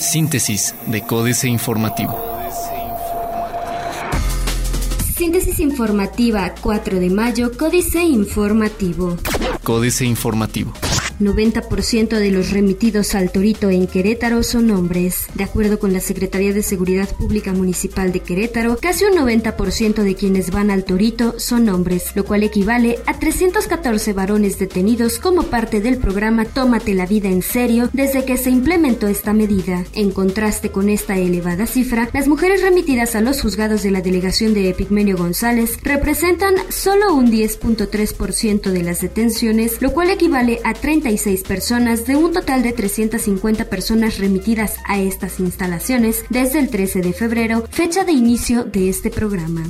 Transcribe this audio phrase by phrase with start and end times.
[0.00, 2.18] Síntesis de Códice Informativo.
[5.16, 9.16] Síntesis informativa 4 de mayo, Códice Informativo.
[9.64, 10.72] Códice Informativo.
[11.20, 15.26] 90% de los remitidos al Torito en Querétaro son hombres.
[15.34, 20.14] De acuerdo con la Secretaría de Seguridad Pública Municipal de Querétaro, casi un 90% de
[20.14, 25.80] quienes van al Torito son hombres, lo cual equivale a 314 varones detenidos como parte
[25.80, 29.84] del programa Tómate la vida en serio desde que se implementó esta medida.
[29.94, 34.54] En contraste con esta elevada cifra, las mujeres remitidas a los juzgados de la delegación
[34.54, 41.07] de Epigmenio González representan solo un 10.3% de las detenciones, lo cual equivale a 30
[41.46, 47.12] personas de un total de 350 personas remitidas a estas instalaciones desde el 13 de
[47.14, 49.62] febrero, fecha de inicio de este programa.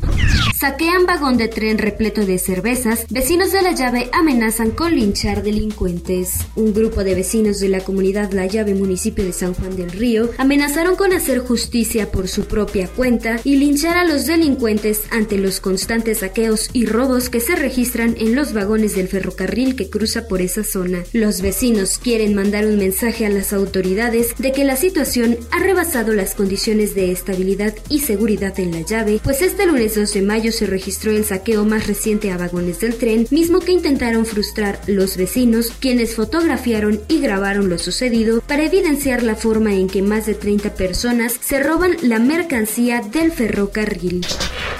[0.58, 6.48] Saquean vagón de tren repleto de cervezas, vecinos de La Llave amenazan con linchar delincuentes.
[6.56, 10.32] Un grupo de vecinos de la comunidad La Llave, municipio de San Juan del Río,
[10.36, 15.60] amenazaron con hacer justicia por su propia cuenta y linchar a los delincuentes ante los
[15.60, 20.42] constantes saqueos y robos que se registran en los vagones del ferrocarril que cruza por
[20.42, 21.04] esa zona.
[21.12, 26.14] Los vecinos quieren mandar un mensaje a las autoridades de que la situación ha rebasado
[26.14, 30.47] las condiciones de estabilidad y seguridad en la llave, pues este lunes 2 de mayo
[30.52, 35.16] se registró el saqueo más reciente a vagones del tren, mismo que intentaron frustrar los
[35.16, 40.34] vecinos, quienes fotografiaron y grabaron lo sucedido para evidenciar la forma en que más de
[40.34, 44.24] 30 personas se roban la mercancía del ferrocarril.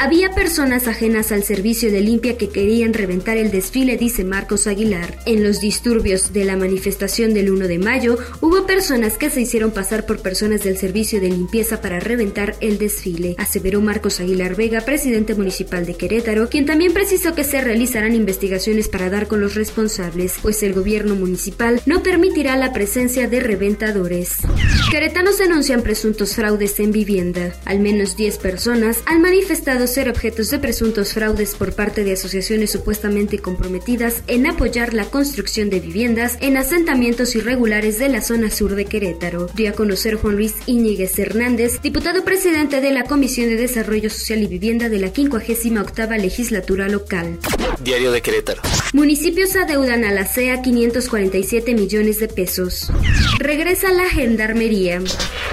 [0.00, 5.18] Había personas ajenas al servicio de limpia que querían reventar el desfile, dice Marcos Aguilar.
[5.26, 9.72] En los disturbios de la manifestación del 1 de mayo, hubo personas que se hicieron
[9.72, 14.82] pasar por personas del servicio de limpieza para reventar el desfile, aseveró Marcos Aguilar Vega,
[14.82, 19.56] presidente municipal de Querétaro, quien también precisó que se realizarán investigaciones para dar con los
[19.56, 24.36] responsables, pues el gobierno municipal no permitirá la presencia de reventadores.
[24.92, 27.52] Queretanos denuncian presuntos fraudes en vivienda.
[27.64, 32.70] Al menos 10 personas han manifestado ser objetos de presuntos fraudes por parte de asociaciones
[32.70, 38.74] supuestamente comprometidas en apoyar la construcción de viviendas en asentamientos irregulares de la zona sur
[38.74, 39.48] de Querétaro.
[39.54, 44.42] Dio a conocer Juan Luis Íñiguez Hernández, diputado presidente de la Comisión de Desarrollo Social
[44.42, 47.38] y Vivienda de la 58 legislatura local.
[47.82, 48.62] Diario de Querétaro.
[48.92, 52.90] Municipios adeudan a la CEA 547 millones de pesos.
[53.38, 55.00] Regresa la gendarmería.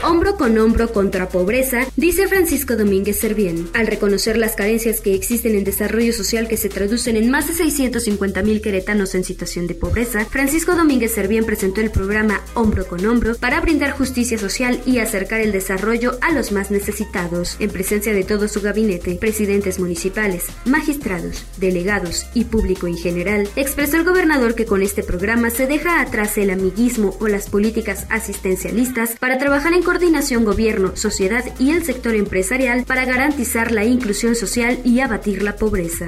[0.05, 3.67] Hombro con hombro contra pobreza, dice Francisco Domínguez Servién.
[3.73, 7.53] Al reconocer las carencias que existen en desarrollo social que se traducen en más de
[7.53, 13.03] 650 mil queretanos en situación de pobreza, Francisco Domínguez Servién presentó el programa Hombro con
[13.03, 18.13] Hombro para brindar justicia social y acercar el desarrollo a los más necesitados, en presencia
[18.13, 24.53] de todo su gabinete, presidentes municipales, magistrados, delegados y público en general, expresó el gobernador
[24.53, 29.73] que con este programa se deja atrás el amiguismo o las políticas asistencialistas para trabajar
[29.73, 35.41] en coordinación gobierno, sociedad y el sector empresarial para garantizar la inclusión social y abatir
[35.41, 36.05] la pobreza.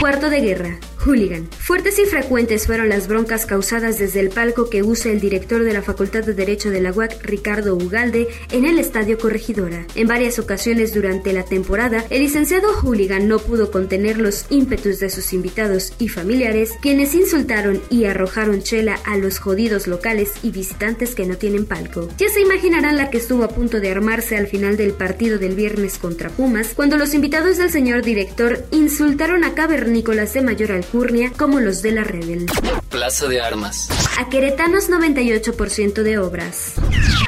[0.00, 0.80] Cuarto de guerra.
[1.08, 1.48] Hooligan.
[1.58, 5.72] Fuertes y frecuentes fueron las broncas causadas desde el palco que usa el director de
[5.72, 9.86] la Facultad de Derecho de la UAC, Ricardo Ugalde, en el Estadio Corregidora.
[9.94, 15.08] En varias ocasiones durante la temporada, el licenciado Hooligan no pudo contener los ímpetus de
[15.08, 21.14] sus invitados y familiares, quienes insultaron y arrojaron chela a los jodidos locales y visitantes
[21.14, 22.08] que no tienen palco.
[22.18, 25.54] Ya se imaginarán la que estuvo a punto de armarse al final del partido del
[25.54, 31.32] viernes contra Pumas, cuando los invitados del señor director insultaron a cavernícolas de mayor alcance
[31.36, 32.46] como los de la Rebel.
[32.90, 33.88] Plaza de Armas.
[34.18, 36.74] A Queretanos 98% de obras.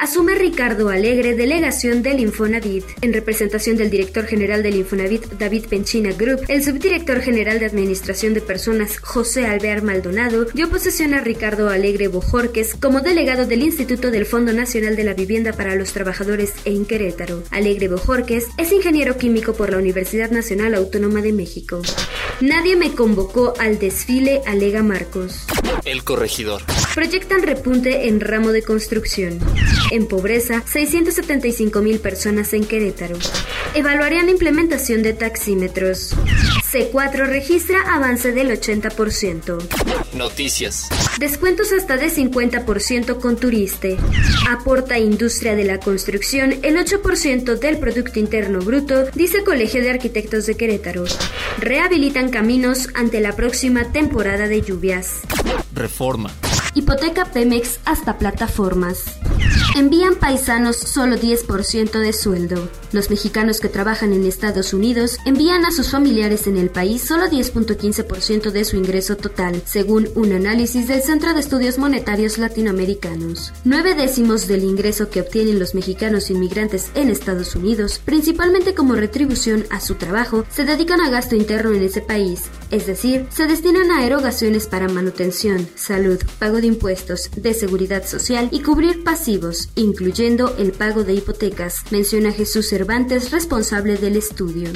[0.01, 2.83] Asume Ricardo Alegre, delegación del Infonavit.
[3.01, 8.33] En representación del director general del Infonavit, David Penchina Group, el subdirector general de Administración
[8.33, 14.09] de Personas, José Alvear Maldonado, dio posesión a Ricardo Alegre Bojorques como delegado del Instituto
[14.09, 17.43] del Fondo Nacional de la Vivienda para los Trabajadores en Querétaro.
[17.51, 21.79] Alegre Bojorques es ingeniero químico por la Universidad Nacional Autónoma de México.
[22.39, 25.45] Nadie me convocó al desfile, alega Marcos.
[25.85, 26.63] El corregidor.
[26.93, 29.39] Proyectan repunte en ramo de construcción.
[29.91, 33.17] En pobreza, 675 mil personas en Querétaro.
[33.73, 36.13] Evaluarían implementación de taxímetros.
[36.69, 39.57] C4 registra avance del 80%.
[40.13, 40.89] Noticias.
[41.17, 43.97] Descuentos hasta de 50% con Turiste.
[44.49, 50.45] Aporta industria de la construcción el 8% del Producto Interno Bruto, dice Colegio de Arquitectos
[50.45, 51.05] de Querétaro.
[51.57, 55.21] Rehabilitan caminos ante la próxima temporada de lluvias.
[55.73, 56.31] Reforma.
[56.73, 59.20] Hipoteca Pemex hasta plataformas.
[59.73, 62.69] Envían paisanos solo 10% de sueldo.
[62.91, 67.27] Los mexicanos que trabajan en Estados Unidos envían a sus familiares en el país solo
[67.27, 73.53] 10.15% de su ingreso total, según un análisis del Centro de Estudios Monetarios Latinoamericanos.
[73.63, 79.65] Nueve décimos del ingreso que obtienen los mexicanos inmigrantes en Estados Unidos, principalmente como retribución
[79.69, 83.89] a su trabajo, se dedican a gasto interno en ese país, es decir, se destinan
[83.91, 90.55] a erogaciones para manutención, salud, pago de impuestos, de seguridad social y cubrir pasivos, incluyendo
[90.57, 94.69] el pago de hipotecas, menciona Jesús Cervantes, responsable del estudio.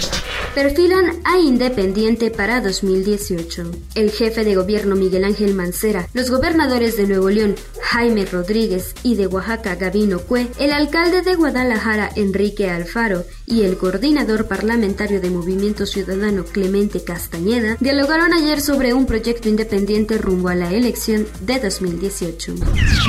[0.54, 3.72] Perfilan a Independiente para 2018.
[3.96, 7.56] El jefe de gobierno Miguel Ángel Mancera, los gobernadores de Nuevo León,
[7.86, 13.78] Jaime Rodríguez, y de Oaxaca, Gabino Cue, el alcalde de Guadalajara, Enrique Alfaro, y el
[13.78, 20.56] coordinador parlamentario de Movimiento Ciudadano, Clemente Castañeda, dialogaron ayer sobre un proyecto independiente rumbo a
[20.56, 22.56] la elección de 2018.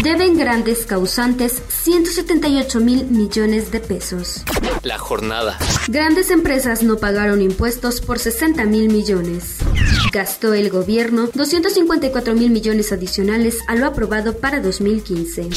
[0.05, 4.43] Deben grandes causantes 178 mil millones de pesos.
[4.83, 5.59] La jornada.
[5.89, 9.59] Grandes empresas no pagaron impuestos por 60 mil millones.
[10.13, 15.49] Gastó el gobierno 254 mil millones adicionales a lo aprobado para 2015.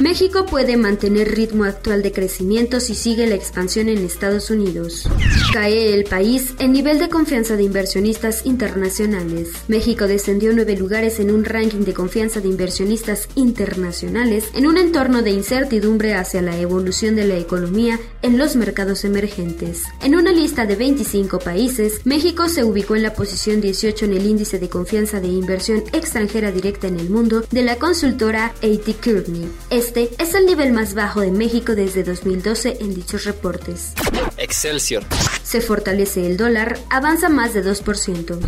[0.00, 5.08] México puede mantener ritmo actual de crecimiento si sigue la expansión en Estados Unidos.
[5.52, 9.48] Cae el país en nivel de confianza de inversionistas internacionales.
[9.66, 15.22] México descendió nueve lugares en un ranking de confianza de inversionistas internacionales en un entorno
[15.22, 19.82] de incertidumbre hacia la evolución de la economía en los mercados emergentes.
[20.04, 24.26] En una lista de 25 países, México se ubicó en la posición 18 en el
[24.26, 28.94] índice de confianza de inversión extranjera directa en el mundo de la consultora A.T.
[29.00, 29.48] Kearney.
[29.88, 33.94] Este es el nivel más bajo de México desde 2012 en dichos reportes.
[34.36, 35.02] Excelsior.
[35.42, 38.38] Se fortalece el dólar, avanza más de 2%.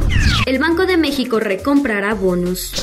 [0.44, 2.74] El Banco de México recomprará bonos.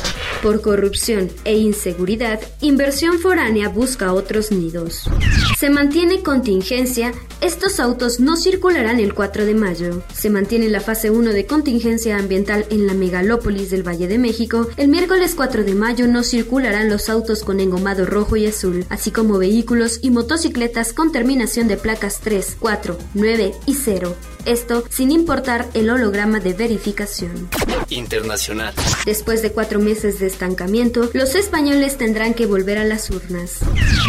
[0.42, 5.10] Por corrupción e inseguridad, inversión foránea busca otros nidos.
[5.57, 7.12] Se mantiene contingencia,
[7.42, 10.04] estos autos no circularán el 4 de mayo.
[10.13, 14.68] Se mantiene la fase 1 de contingencia ambiental en la megalópolis del Valle de México.
[14.78, 19.10] El miércoles 4 de mayo no circularán los autos con engomado rojo y azul, así
[19.10, 24.16] como vehículos y motocicletas con terminación de placas 3, 4, 9 y 0.
[24.48, 27.50] Esto sin importar el holograma de verificación.
[27.89, 28.74] Internacional.
[29.06, 33.59] Después de cuatro meses de estancamiento, los españoles tendrán que volver a las urnas.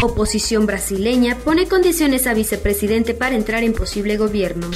[0.03, 4.69] Oposición brasileña pone condiciones a vicepresidente para entrar en posible gobierno.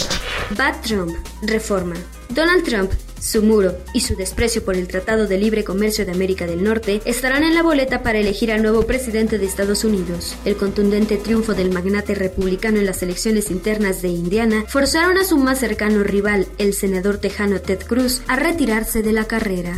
[0.58, 1.12] Bad Trump.
[1.44, 1.96] Reforma.
[2.30, 2.92] Donald Trump
[3.24, 7.02] su muro y su desprecio por el Tratado de Libre Comercio de América del Norte
[7.06, 10.36] estarán en la boleta para elegir al nuevo presidente de Estados Unidos.
[10.44, 15.38] El contundente triunfo del magnate republicano en las elecciones internas de Indiana forzaron a su
[15.38, 19.74] más cercano rival, el senador tejano Ted Cruz, a retirarse de la carrera.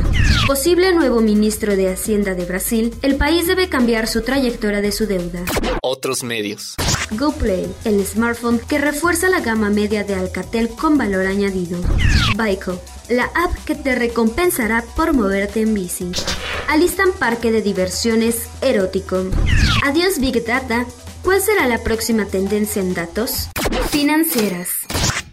[0.48, 5.06] Posible nuevo ministro de Hacienda de Brasil, el país debe cambiar su trayectoria de su
[5.06, 5.44] deuda.
[5.84, 6.76] Otros medios.
[7.12, 11.80] GoPlay, el smartphone que refuerza la gama media de Alcatel con valor añadido.
[12.36, 16.12] Baico, la app que te recompensará por moverte en bici.
[16.68, 19.26] Alistan parque de diversiones erótico.
[19.84, 20.86] Adiós Big Data.
[21.24, 23.50] ¿Cuál será la próxima tendencia en datos?
[23.90, 24.70] Financieras.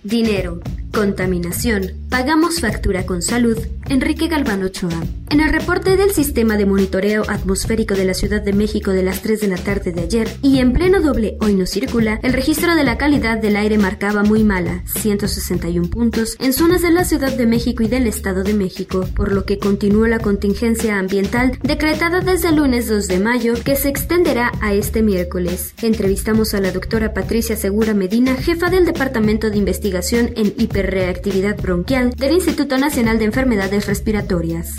[0.03, 0.61] Dinero.
[0.93, 2.02] Contaminación.
[2.13, 3.57] Pagamos factura con salud.
[3.89, 5.03] Enrique Galván Ochoa.
[5.31, 9.23] En el reporte del Sistema de Monitoreo Atmosférico de la Ciudad de México de las
[9.23, 12.75] 3 de la tarde de ayer y en pleno doble hoy no circula, el registro
[12.75, 17.35] de la calidad del aire marcaba muy mala, 161 puntos, en zonas de la Ciudad
[17.35, 22.21] de México y del Estado de México, por lo que continuó la contingencia ambiental decretada
[22.21, 25.73] desde el lunes 2 de mayo que se extenderá a este miércoles.
[25.81, 32.02] Entrevistamos a la doctora Patricia Segura Medina, jefa del Departamento de Investigación en Hiperreactividad Bronquial
[32.11, 34.75] del Instituto Nacional de Enfermedades Respiratorias.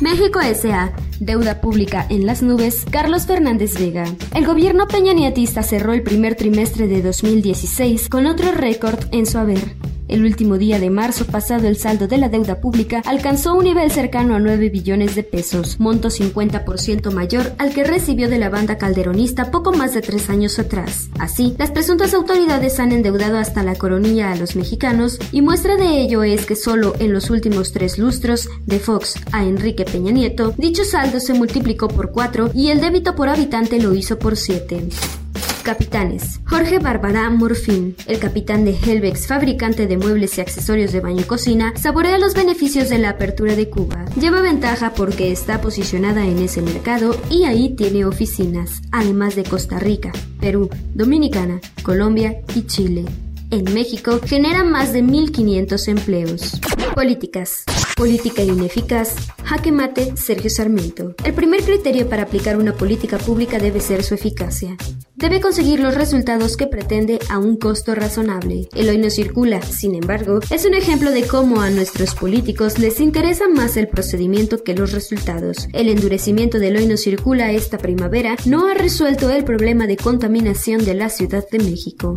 [0.00, 0.92] México S.A.
[1.20, 2.86] Deuda pública en las nubes.
[2.90, 4.04] Carlos Fernández Vega.
[4.34, 9.76] El gobierno peñanietista cerró el primer trimestre de 2016 con otro récord en su haber.
[10.10, 13.92] El último día de marzo pasado el saldo de la deuda pública alcanzó un nivel
[13.92, 18.76] cercano a 9 billones de pesos, monto 50% mayor al que recibió de la banda
[18.76, 21.10] calderonista poco más de tres años atrás.
[21.20, 26.00] Así, las presuntas autoridades han endeudado hasta la coronilla a los mexicanos y muestra de
[26.00, 30.54] ello es que solo en los últimos tres lustros, de Fox a Enrique Peña Nieto,
[30.58, 34.88] dicho saldo se multiplicó por cuatro y el débito por habitante lo hizo por siete.
[35.70, 36.40] Capitanes.
[36.46, 41.24] Jorge Bárbara Morfín, el capitán de Helvex, fabricante de muebles y accesorios de baño y
[41.24, 44.04] cocina, saborea los beneficios de la apertura de Cuba.
[44.20, 49.78] Lleva ventaja porque está posicionada en ese mercado y ahí tiene oficinas, además de Costa
[49.78, 50.10] Rica,
[50.40, 53.04] Perú, Dominicana, Colombia y Chile.
[53.52, 56.60] En México genera más de 1.500 empleos.
[56.94, 57.64] Políticas.
[57.96, 59.14] Política ineficaz.
[59.44, 61.14] Jaque mate, Sergio Sarmiento.
[61.24, 64.76] El primer criterio para aplicar una política pública debe ser su eficacia.
[65.16, 68.68] Debe conseguir los resultados que pretende a un costo razonable.
[68.74, 73.00] El hoy no circula, sin embargo, es un ejemplo de cómo a nuestros políticos les
[73.00, 75.68] interesa más el procedimiento que los resultados.
[75.74, 80.86] El endurecimiento del hoy no circula esta primavera no ha resuelto el problema de contaminación
[80.86, 82.14] de la Ciudad de México.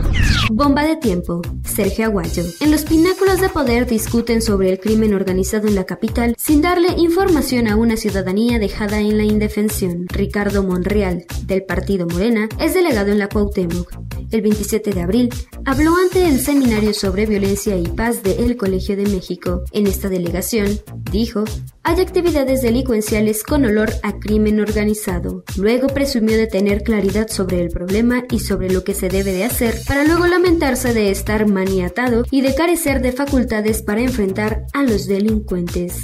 [0.50, 1.42] Bomba de tiempo.
[1.66, 2.44] Sergio Aguayo.
[2.62, 6.90] En los pináculos de poder discuten sobre el crimen organizado en la capital sin darle
[6.98, 10.06] información a una ciudadanía dejada en la indefensión.
[10.10, 13.92] Ricardo Monreal, del partido Morena, es delegado en la Cuauhtémoc.
[14.32, 15.30] El 27 de abril
[15.66, 19.64] habló ante el Seminario sobre Violencia y Paz de El Colegio de México.
[19.72, 20.80] En esta delegación,
[21.12, 21.44] dijo,
[21.84, 25.44] hay actividades delincuenciales con olor a crimen organizado.
[25.58, 29.46] Luego presumió de tener claridad sobre el problema y sobre lo que se debe de
[29.46, 34.84] hacer para luego lamentarse de estar maniatado y de carecer de facultades para enfrentar a
[34.84, 36.02] los delincuentes.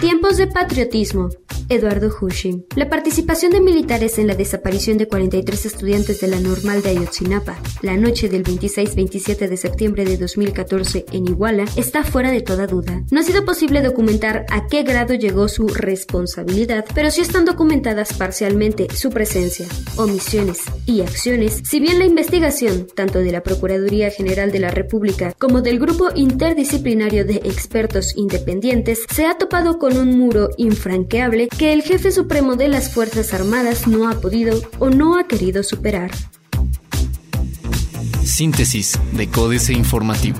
[0.00, 1.30] Tiempos de patriotismo.
[1.68, 2.64] Eduardo Hushi.
[2.76, 7.56] La participación de militares en la desaparición de 43 estudiantes de la normal de Ayotzinapa
[7.84, 13.02] la noche del 26-27 de septiembre de 2014 en Iguala está fuera de toda duda.
[13.10, 18.14] No ha sido posible documentar a qué grado llegó su responsabilidad, pero sí están documentadas
[18.14, 19.66] parcialmente su presencia,
[19.96, 25.34] omisiones y acciones, si bien la investigación, tanto de la Procuraduría General de la República
[25.38, 31.72] como del Grupo Interdisciplinario de Expertos Independientes, se ha topado con un muro infranqueable que
[31.72, 36.10] el jefe supremo de las Fuerzas Armadas no ha podido o no ha querido superar.
[38.24, 40.38] Síntesis de Códice Informativo.